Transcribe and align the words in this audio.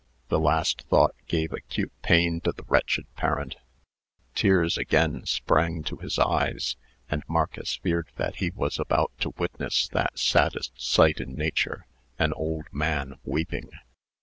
The 0.29 0.39
last 0.39 0.81
thought 0.89 1.13
gave 1.27 1.53
acute 1.53 1.91
pain 2.01 2.41
to 2.41 2.51
the 2.51 2.63
wretched 2.67 3.05
parent. 3.13 3.57
Tears 4.33 4.75
again 4.75 5.27
sprang 5.27 5.83
to 5.83 5.97
his 5.97 6.17
eyes, 6.17 6.75
and 7.07 7.21
Marcus 7.27 7.75
feared 7.75 8.07
that 8.15 8.37
he 8.37 8.49
was 8.49 8.79
about 8.79 9.11
to 9.19 9.29
witness 9.37 9.87
that 9.89 10.17
saddest 10.17 10.71
sight 10.75 11.19
in 11.19 11.35
nature 11.35 11.85
an 12.17 12.33
old 12.33 12.65
man 12.71 13.19
weeping. 13.23 13.69